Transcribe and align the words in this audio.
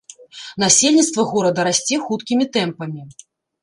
Насельніцтва 0.63 1.27
горада 1.33 1.69
расце 1.71 2.03
хуткімі 2.09 2.53
тэмпамі. 2.61 3.01